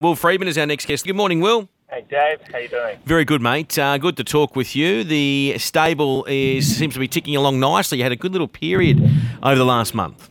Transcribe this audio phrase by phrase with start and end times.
[0.00, 1.04] Will Freedman is our next guest.
[1.04, 1.68] Good morning, Will.
[1.90, 3.00] Hey Dave, how you doing?
[3.04, 3.76] Very good, mate.
[3.76, 5.02] Uh, good to talk with you.
[5.02, 7.98] The stable is seems to be ticking along nicely.
[7.98, 9.00] You had a good little period
[9.42, 10.30] over the last month.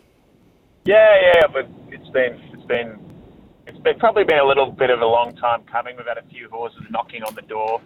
[0.86, 2.98] Yeah, yeah, but it's been it's been
[3.66, 5.98] it's been probably been a little bit of a long time coming.
[5.98, 7.82] We've had a few horses knocking on the door.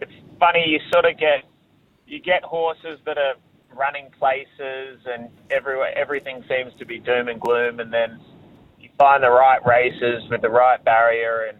[0.00, 1.44] It's funny, you sort of get
[2.06, 3.36] you get horses that are
[3.74, 8.20] running places, and everywhere everything seems to be doom and gloom, and then
[8.98, 11.58] find the right races with the right barrier and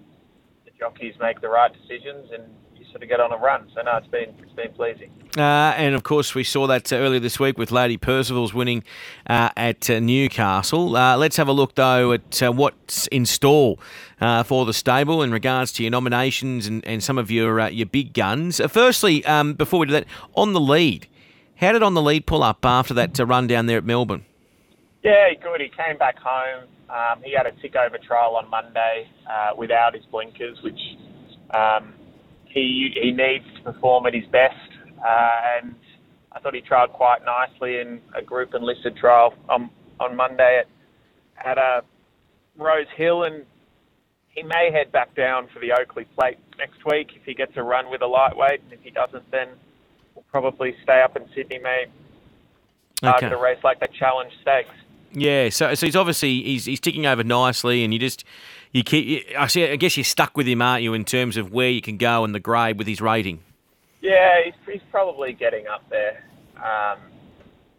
[0.64, 2.44] the jockeys make the right decisions and
[2.76, 3.68] you sort of get on a run.
[3.74, 5.10] So no, it's been it's been pleasing.
[5.36, 8.84] Uh, and of course, we saw that uh, earlier this week with Lady Percival's winning
[9.26, 10.94] uh, at uh, Newcastle.
[10.94, 13.76] Uh, let's have a look though at uh, what's in store
[14.44, 18.12] for the stable in regards to your nominations and, and some of your your big
[18.12, 18.60] guns.
[18.68, 20.04] firstly, um, before we do that,
[20.34, 21.08] on the lead,
[21.56, 24.24] how did on the lead pull up after that run down there at Melbourne?
[25.02, 25.60] Yeah, good.
[25.60, 26.68] He came back home.
[26.88, 30.78] Um, he had a tick over trial on Monday uh, without his blinkers, which
[31.50, 31.94] um,
[32.44, 34.54] he he needs to perform at his best.
[34.98, 35.74] Uh, and
[36.30, 41.46] I thought he trialled quite nicely in a group enlisted trial on on Monday at
[41.46, 41.80] at a uh,
[42.56, 43.44] Rose Hill, and
[44.28, 47.62] he may head back down for the Oakleigh Plate next week if he gets a
[47.62, 49.48] run with a lightweight, and if he doesn't, then
[50.14, 51.86] we'll probably stay up in Sydney, may
[53.00, 53.34] target okay.
[53.34, 54.74] a race like that Challenge Stakes.
[55.14, 58.24] Yeah, so so he's obviously he's he's ticking over nicely, and you just
[58.72, 59.26] you keep.
[59.38, 59.64] I see.
[59.64, 62.24] I guess you're stuck with him, aren't you, in terms of where you can go
[62.24, 63.40] in the grade with his rating?
[64.00, 66.24] Yeah, he's, he's probably getting up there.
[66.56, 66.98] Um,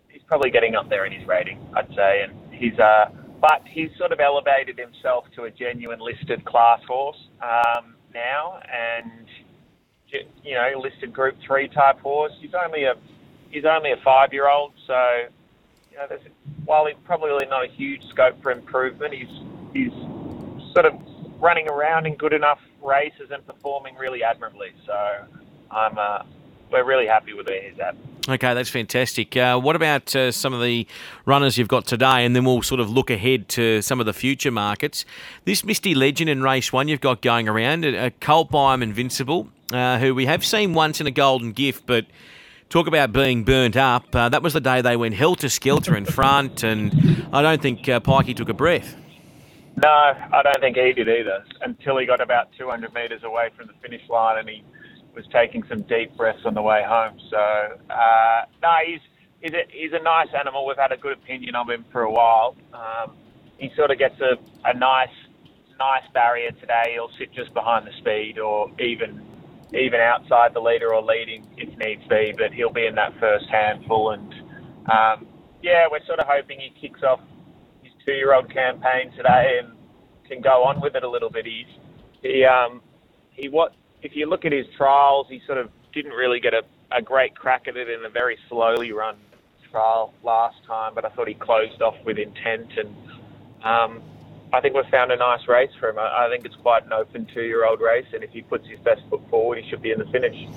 [0.10, 3.06] he's probably getting up there in his rating, I'd say, and he's uh,
[3.42, 9.28] but he's sort of elevated himself to a genuine listed class horse um, now, and
[10.44, 12.32] you know, listed Group Three type horse.
[12.40, 12.94] He's only a
[13.50, 15.24] he's only a five year old, so
[15.92, 16.22] you know, there's,
[16.66, 19.28] while he's probably not a huge scope for improvement, he's
[19.74, 19.94] he's
[20.74, 20.94] sort of
[21.40, 24.72] running around in good enough races and performing really admirably.
[24.86, 25.26] So
[25.72, 26.24] I'm uh,
[26.72, 27.96] we're really happy with where he's at.
[28.28, 29.36] Okay, that's fantastic.
[29.36, 30.88] Uh, what about uh, some of the
[31.26, 32.24] runners you've got today?
[32.26, 35.04] And then we'll sort of look ahead to some of the future markets.
[35.44, 38.74] This Misty Legend in race one you've got going around, a, a Colt by I
[38.76, 42.06] Am Invincible, uh, who we have seen once in a golden gift, but
[42.74, 44.16] Talk about being burnt up.
[44.16, 46.92] Uh, that was the day they went helter skelter in front, and
[47.32, 48.96] I don't think uh, Pikey took a breath.
[49.78, 53.68] No, I don't think he did either until he got about 200 metres away from
[53.68, 54.64] the finish line and he
[55.14, 57.20] was taking some deep breaths on the way home.
[57.30, 59.02] So, uh, no, he's,
[59.40, 60.66] he's, a, he's a nice animal.
[60.66, 62.56] We've had a good opinion of him for a while.
[62.74, 63.16] Um,
[63.60, 64.34] he sort of gets a,
[64.66, 65.14] a nice,
[65.78, 66.94] nice barrier today.
[66.94, 69.22] He'll sit just behind the speed or even
[69.76, 73.46] even outside the leader or leading if needs be, but he'll be in that first
[73.50, 74.12] handful.
[74.12, 74.34] And
[74.92, 75.28] um,
[75.62, 77.20] yeah, we're sort of hoping he kicks off
[77.82, 79.74] his two-year-old campaign today and
[80.28, 81.46] can go on with it a little bit.
[81.46, 81.66] He's
[82.22, 82.82] he um,
[83.32, 86.64] he what if you look at his trials, he sort of didn't really get a,
[86.96, 89.18] a great crack at it in a very slowly run
[89.72, 92.96] trial last time, but I thought he closed off with intent and.
[93.64, 94.04] Um,
[94.54, 95.98] I think we've found a nice race for him.
[95.98, 99.28] I think it's quite an open two-year-old race, and if he puts his best foot
[99.30, 100.48] forward, he should be in the finish.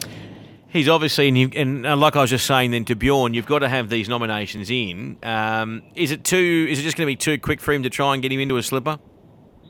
[0.69, 3.47] He's obviously, and, you, and uh, like I was just saying then to Bjorn, you've
[3.47, 5.17] got to have these nominations in.
[5.23, 6.67] Um, is it too?
[6.69, 8.41] Is it just going to be too quick for him to try and get him
[8.41, 8.99] into a slipper?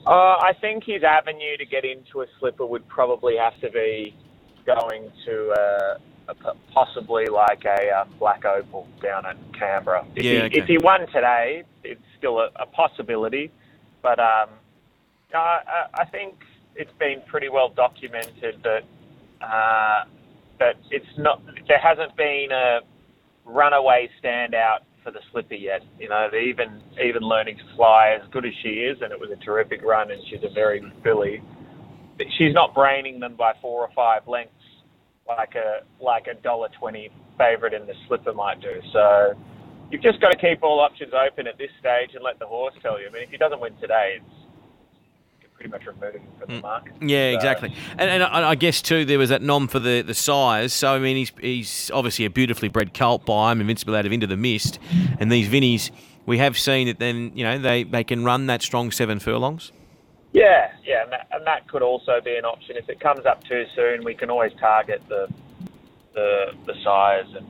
[0.04, 4.16] Uh, I think his avenue to get into a slipper would probably have to be
[4.65, 5.98] going to uh,
[6.28, 10.04] a, possibly like a um, black opal down at Canberra.
[10.16, 10.59] If, yeah, he, okay.
[10.59, 13.53] if he won today, it's still a, a possibility.
[14.06, 14.50] But um,
[15.34, 16.37] I, I think
[16.77, 18.84] it's been pretty well documented that
[19.43, 20.05] uh,
[20.61, 22.83] that it's not there hasn't been a
[23.45, 25.83] runaway standout for the slipper yet.
[25.99, 29.31] You know, even even learning to fly as good as she is, and it was
[29.33, 31.43] a terrific run, and she's a very filly.
[32.39, 34.55] She's not braining them by four or five lengths
[35.27, 38.81] like a like a dollar twenty favourite in the slipper might do.
[38.93, 39.34] So
[39.91, 42.74] you've just got to keep all options open at this stage and let the horse
[42.82, 43.08] tell you.
[43.08, 44.47] I mean, if he doesn't win today, it's
[45.54, 46.62] pretty much remove him from the hmm.
[46.62, 46.92] market.
[47.00, 47.36] Yeah, so.
[47.36, 47.74] exactly.
[47.92, 50.72] And, and I, I, guess too there was that nom for the, the size.
[50.72, 54.06] So I mean, he's he's obviously a beautifully bred colt by I Am Invincible out
[54.06, 54.78] of into the mist,
[55.18, 55.91] and these Vinnies.
[56.27, 59.71] We have seen that then you know they, they can run that strong seven furlongs.
[60.32, 62.77] Yeah, yeah, and that, and that could also be an option.
[62.77, 65.28] If it comes up too soon, we can always target the
[66.15, 67.47] the the size and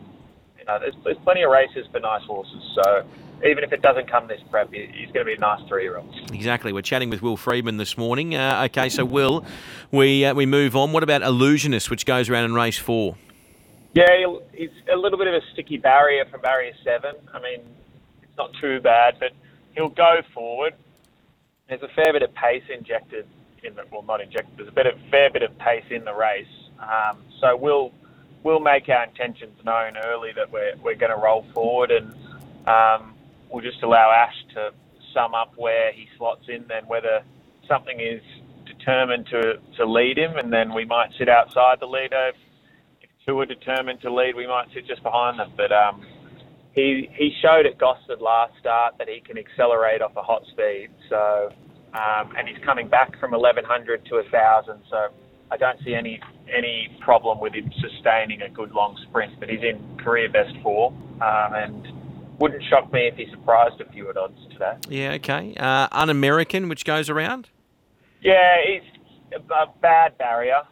[0.66, 2.62] know, there's, there's plenty of races for nice horses.
[2.74, 3.04] So
[3.44, 6.30] even if it doesn't come this prep, he's going to be a nice three-year-old.
[6.32, 6.72] Exactly.
[6.72, 8.34] We're chatting with Will Freedman this morning.
[8.34, 9.44] Uh, okay, so Will,
[9.90, 10.92] we uh, we move on.
[10.92, 13.16] What about Illusionist, which goes around in race four?
[13.94, 14.06] Yeah,
[14.52, 17.14] he's a little bit of a sticky barrier from barrier seven.
[17.32, 17.60] I mean,
[18.22, 19.32] it's not too bad, but
[19.74, 20.74] he'll go forward.
[21.68, 23.26] There's a fair bit of pace injected
[23.64, 24.56] in the well, not injected.
[24.56, 26.46] There's a bit of fair bit of pace in the race.
[26.78, 27.90] Um, so we'll
[28.46, 32.14] we'll make our intentions known early that we're we're going to roll forward, and
[32.69, 33.14] um,
[33.50, 34.70] we'll just allow Ash to
[35.12, 37.22] sum up where he slots in, then whether
[37.66, 38.22] something is
[38.64, 42.28] determined to to lead him, and then we might sit outside the leader.
[42.28, 42.37] If,
[43.02, 45.50] if two are determined to lead, we might sit just behind them.
[45.56, 46.06] But um,
[46.72, 50.90] he he showed at Gosford last start that he can accelerate off a hot speed.
[51.10, 51.50] So
[51.94, 54.82] um, and he's coming back from 1100 to 1000.
[54.88, 55.08] So
[55.50, 56.20] I don't see any
[56.52, 59.38] any problem with him sustaining a good long sprint.
[59.38, 61.88] But he's in career best form, um, and
[62.38, 64.76] wouldn't shock me if he surprised a few at odds today.
[64.88, 65.54] Yeah, okay.
[65.56, 67.48] Uh, Un-American, which goes around.
[68.22, 68.87] Yeah, it's
[69.32, 70.62] a bad barrier,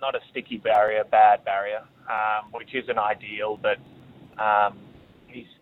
[0.00, 3.78] not a sticky barrier, bad barrier, um, which isn't ideal, but.
[4.40, 4.78] Um,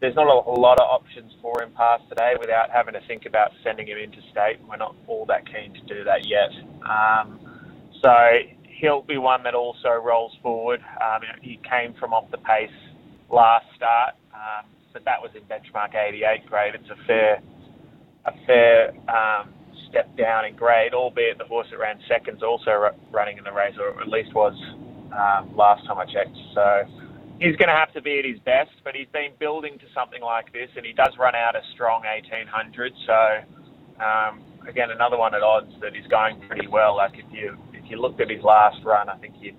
[0.00, 3.24] there's not a, a, lot of options for him past today without having to think
[3.24, 4.58] about sending him into state.
[4.68, 6.50] We're not all that keen to do that yet.
[6.84, 7.40] Um,
[8.02, 8.10] so
[8.82, 10.80] he'll be one that also rolls forward.
[11.00, 12.68] Um, he came from off the pace
[13.30, 16.74] last start, um, but that was in benchmark 88 grade.
[16.74, 17.40] It's a fair,
[18.26, 19.54] a fair um,
[19.88, 23.52] step down in grade, albeit the horse that ran second's also r- running in the
[23.52, 24.52] race, or at least was
[25.14, 26.36] um, last time I checked.
[26.52, 26.82] So
[27.38, 30.20] he's going to have to be at his best, but he's been building to something
[30.20, 32.92] like this, and he does run out a strong 1800.
[33.06, 36.96] So um, again, another one at odds that is going pretty well.
[36.96, 37.56] Like if you
[37.92, 39.52] you looked at his last run, I think you,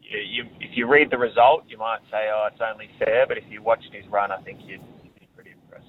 [0.00, 3.26] you if you read the result, you might say, oh, it's only fair.
[3.28, 5.86] But if you watched his run, I think you'd, you'd be pretty impressed.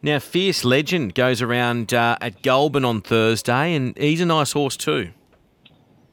[0.00, 4.76] Now, Fierce Legend goes around uh, at Goulburn on Thursday, and he's a nice horse
[4.76, 5.10] too.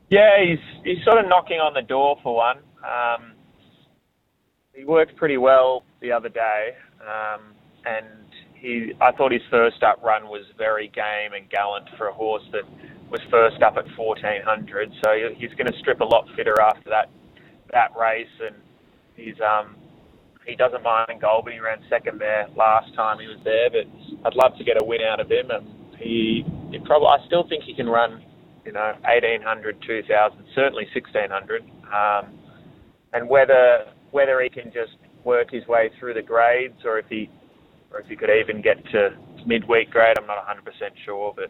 [0.10, 2.57] Yeah, he's he's sort of knocking on the door for one.
[2.84, 3.34] Um,
[4.74, 7.42] he worked pretty well the other day, um,
[7.86, 8.06] and
[8.56, 12.44] he I thought his first up run was very game and gallant for a horse
[12.52, 12.63] that
[13.16, 14.92] was first up at 1400.
[15.04, 17.08] So he's going to strip a lot fitter after that
[17.72, 18.56] that race, and
[19.16, 19.76] he's um
[20.46, 21.54] he doesn't mind Goulburn.
[21.54, 23.88] He ran second there last time he was there, but
[24.28, 25.50] I'd love to get a win out of him.
[25.50, 25.66] And
[25.98, 28.22] he, he probably I still think he can run,
[28.66, 31.64] you know, 1800, 2000, certainly 1600.
[31.90, 32.38] Um,
[33.14, 37.30] and whether whether he can just work his way through the grades or if he
[37.92, 39.16] or if he could even get to
[39.48, 40.62] midweek grade, I'm not 100%
[41.06, 41.34] sure.
[41.36, 41.50] But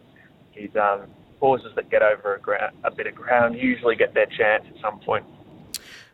[0.52, 1.10] he's um,
[1.40, 4.80] horses that get over a, ground, a bit of ground usually get their chance at
[4.80, 5.24] some point.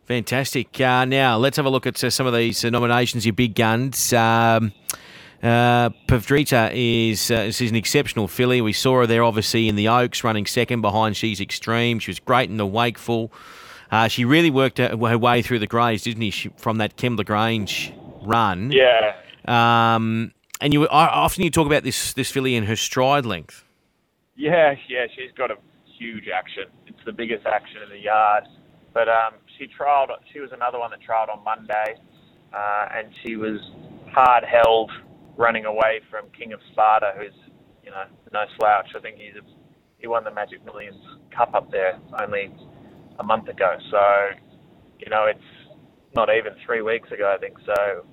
[0.07, 0.81] Fantastic.
[0.81, 3.25] Uh, now let's have a look at uh, some of these uh, nominations.
[3.25, 4.13] Your big guns.
[4.13, 4.73] Um,
[5.43, 8.61] uh, Pavdrita is uh, is an exceptional filly.
[8.61, 12.01] We saw her there, obviously, in the Oaks, running second behind She's Extreme.
[12.01, 13.33] She was great in the Wakeful.
[13.91, 17.93] Uh, she really worked her way through the grades, didn't she, from that Kembla Grange
[18.23, 18.73] run?
[18.73, 19.17] Yeah.
[19.45, 23.65] Um, and you often you talk about this this filly and her stride length.
[24.37, 25.57] Yeah, yeah, she's got a
[25.99, 26.65] huge action.
[26.87, 28.45] It's the biggest action in the yard.
[28.95, 30.09] But um, she trialled.
[30.33, 31.97] She was another one that trialled on Monday,
[32.53, 33.59] uh, and she was
[34.11, 34.91] hard held,
[35.37, 37.33] running away from King of Sparta, who's
[37.83, 38.89] you know no slouch.
[38.97, 39.41] I think he's
[39.99, 41.01] he won the Magic Millions
[41.35, 42.53] Cup up there only
[43.19, 43.77] a month ago.
[43.91, 44.01] So,
[44.99, 45.79] you know, it's
[46.15, 47.57] not even three weeks ago, I think.
[47.65, 48.05] So,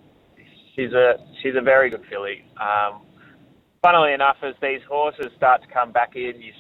[0.76, 2.46] she's a she's a very good filly.
[2.62, 3.02] Um,
[3.82, 6.54] funnily enough, as these horses start to come back in, you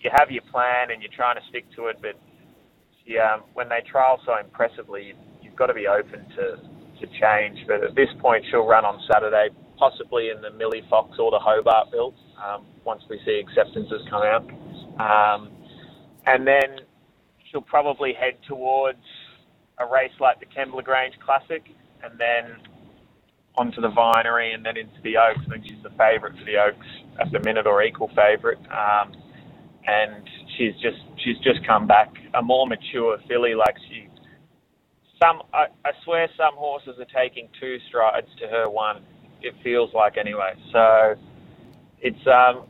[0.00, 2.18] you have your plan and you're trying to stick to it, but
[3.06, 6.56] she, um, when they trial so impressively, you, you've got to be open to
[7.00, 7.58] to change.
[7.66, 11.38] But at this point, she'll run on Saturday, possibly in the Millie Fox or the
[11.38, 12.14] Hobartville.
[12.42, 14.42] Um, once we see acceptances come out,
[14.98, 15.50] um,
[16.26, 16.80] and then
[17.50, 18.98] she'll probably head towards
[19.78, 21.62] a race like the Kembla Grange Classic
[22.02, 22.58] and then
[23.56, 25.40] onto the Vinery and then into the Oaks.
[25.46, 26.86] I think she's the favourite for the Oaks
[27.20, 28.58] at the minute or equal favourite.
[28.70, 29.12] Um,
[29.86, 33.54] and she's just she's just come back a more mature filly.
[33.54, 34.08] Like she,
[35.20, 39.02] some I, I swear some horses are taking two strides to her one.
[39.42, 40.54] It feels like anyway.
[40.72, 41.14] So
[42.00, 42.66] it's um,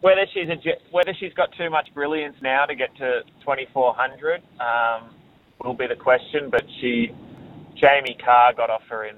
[0.00, 0.56] whether she's a,
[0.90, 5.14] whether she's got too much brilliance now to get to 2400 um,
[5.64, 6.48] will be the question.
[6.50, 7.10] But she,
[7.74, 9.16] Jamie Kah got off her in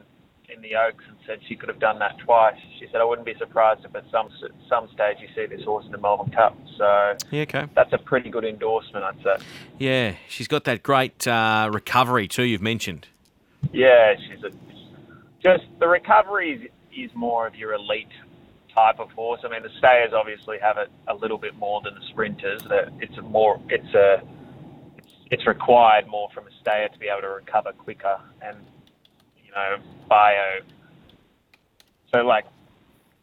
[0.53, 2.57] in the Oaks and said she could have done that twice.
[2.79, 4.29] She said I wouldn't be surprised if at some
[4.69, 6.57] some stage you see this horse in the Melbourne Cup.
[6.77, 7.67] So yeah, okay.
[7.75, 9.45] that's a pretty good endorsement, I'd say.
[9.79, 12.45] Yeah, she's got that great uh, recovery too.
[12.45, 13.09] You've mentioned.
[13.73, 14.51] Yeah, she's a
[15.43, 18.09] just the recovery is, is more of your elite
[18.75, 19.41] type of horse.
[19.45, 22.63] I mean, the stayers obviously have it a little bit more than the sprinters.
[22.65, 24.23] That it's a more it's a
[25.31, 28.57] it's, required more from a stayer to be able to recover quicker and
[29.55, 29.77] know
[30.09, 30.59] bio.
[32.13, 32.45] So like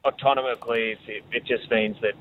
[0.05, 2.13] autonomically, it, it just means that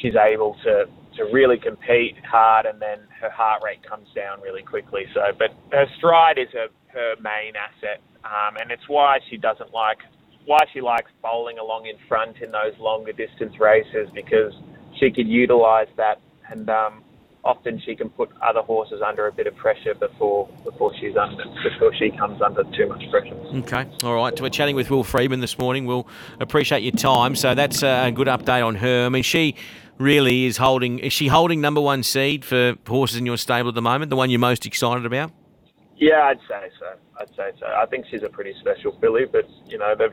[0.00, 4.62] she's able to to really compete hard, and then her heart rate comes down really
[4.62, 5.04] quickly.
[5.14, 9.72] So, but her stride is her her main asset, um, and it's why she doesn't
[9.72, 9.98] like
[10.46, 14.54] why she likes bowling along in front in those longer distance races because
[14.98, 17.02] she could utilise that, and um,
[17.44, 21.44] often she can put other horses under a bit of pressure before before she's under
[21.62, 23.34] before she comes under too much pressure.
[23.34, 24.38] Okay, all right.
[24.40, 25.86] We're chatting with Will Freedman this morning.
[25.86, 26.06] We'll
[26.40, 27.36] appreciate your time.
[27.36, 29.06] So that's a good update on her.
[29.06, 29.54] I mean, she
[29.98, 30.98] really is holding.
[30.98, 34.10] Is she holding number one seed for horses in your stable at the moment?
[34.10, 35.32] The one you're most excited about?
[35.96, 36.92] Yeah, I'd say so.
[37.18, 37.66] I'd say so.
[37.66, 40.12] I think she's a pretty special filly, but you know they've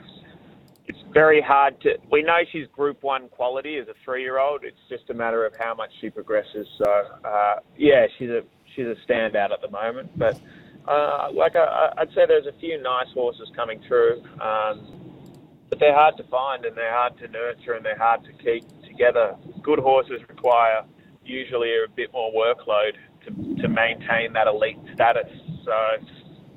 [0.88, 1.98] it's very hard to.
[2.12, 4.64] We know she's Group One quality as a three-year-old.
[4.64, 6.68] It's just a matter of how much she progresses.
[6.78, 6.92] So
[7.24, 8.42] uh, yeah, she's a
[8.76, 10.12] she's a standout at the moment.
[10.18, 10.40] But
[10.88, 15.32] uh, like I, I'd say, there's a few nice horses coming through, um,
[15.70, 18.66] but they're hard to find and they're hard to nurture and they're hard to keep
[18.84, 19.36] together.
[19.64, 20.84] Good horses require
[21.24, 22.94] usually a bit more workload
[23.26, 25.32] to to maintain that elite status.
[25.64, 25.74] So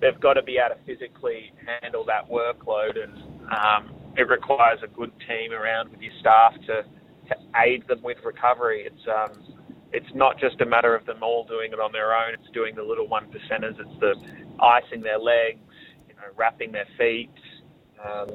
[0.01, 3.15] they've got to be able to physically handle that workload and
[3.51, 6.83] um, it requires a good team around with your staff to,
[7.29, 8.87] to aid them with recovery.
[8.87, 9.57] It's um,
[9.93, 12.35] it's not just a matter of them all doing it on their own.
[12.35, 13.79] It's doing the little one percenters.
[13.79, 14.15] It's the
[14.63, 15.61] icing their legs,
[16.09, 17.33] you know, wrapping their feet,
[18.05, 18.29] um,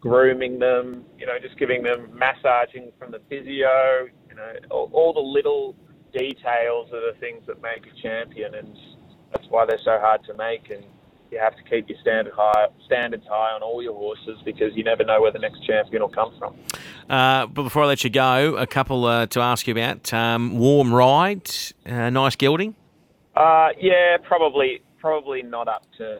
[0.00, 1.04] grooming them.
[1.18, 4.08] You know, just giving them massaging from the physio.
[4.28, 5.76] You know, all, all the little
[6.12, 8.76] details are the things that make a champion, and
[9.32, 10.70] that's why they're so hard to make.
[10.70, 10.84] And
[11.30, 14.84] you have to keep your standard high, standards high on all your horses because you
[14.84, 16.56] never know where the next champion will come from.
[17.08, 20.12] Uh, but before I let you go, a couple uh, to ask you about.
[20.12, 21.50] Um, warm ride,
[21.86, 22.74] uh, nice gelding.
[23.36, 26.18] Uh, yeah, probably probably not up to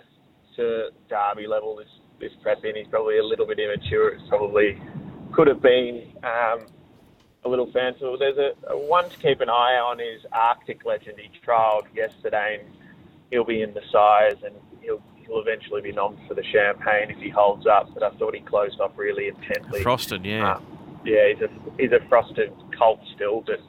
[0.57, 1.89] to Derby level this
[2.21, 2.77] this prep in.
[2.77, 4.11] He's probably a little bit immature.
[4.11, 4.81] It's probably
[5.33, 6.67] could have been um,
[7.45, 8.19] a little fanciful.
[8.19, 11.19] There's a, a, one to keep an eye on is Arctic Legend.
[11.19, 12.77] He trialled yesterday and
[13.31, 14.55] he'll be in the size and
[15.31, 17.93] he'll eventually be nommed for the champagne if he holds up.
[17.95, 19.83] But I thought he closed off really intently.
[19.83, 20.55] Frosted, yeah.
[20.55, 20.61] Uh,
[21.05, 23.61] yeah, he's a he's a frosted colt still, but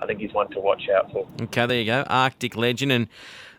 [0.00, 1.26] I think he's one to watch out for.
[1.42, 3.08] Okay, there you go, Arctic Legend, and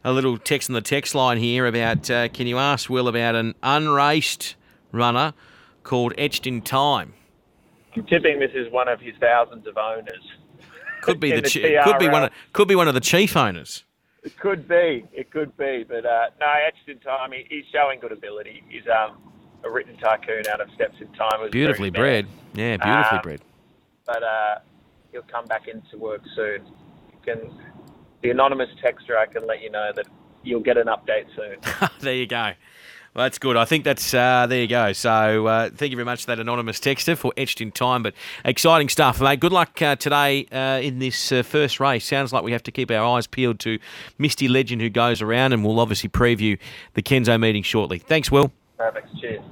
[0.04, 3.36] a little text on the text line here about uh, can you ask Will about
[3.36, 4.56] an unraced
[4.92, 5.34] runner
[5.84, 7.14] called Etched in Time?
[7.96, 10.24] I'm tipping this is one of his thousands of owners.
[11.02, 13.84] Could be the, the could be one of, could be one of the chief owners.
[14.30, 15.04] It could be.
[15.12, 15.84] It could be.
[15.88, 16.46] But uh, no,
[16.88, 17.32] in time.
[17.32, 18.64] He, he's showing good ability.
[18.70, 19.18] He's um,
[19.64, 21.50] a written tycoon out of steps in time.
[21.50, 22.28] Beautifully bred.
[22.54, 23.42] Yeah, beautifully um, bred.
[24.06, 24.60] But uh,
[25.12, 26.64] he'll come back into work soon.
[27.12, 27.52] You can
[28.22, 29.18] the anonymous texter.
[29.18, 30.06] I can let you know that
[30.44, 31.90] you'll get an update soon.
[32.02, 32.52] there you go.
[33.14, 33.58] Well, that's good.
[33.58, 34.94] I think that's uh, there you go.
[34.94, 38.04] So uh, thank you very much to that anonymous texter for etched in time.
[38.04, 38.14] But
[38.46, 39.40] exciting stuff, mate.
[39.40, 42.06] Good luck uh, today uh, in this uh, first race.
[42.06, 43.80] Sounds like we have to keep our eyes peeled to
[44.18, 46.58] Misty Legend who goes around, and we'll obviously preview
[46.94, 47.98] the Kenzo meeting shortly.
[48.00, 48.52] Thanks, Will.
[48.78, 49.08] Perfect.
[49.20, 49.44] Cheers.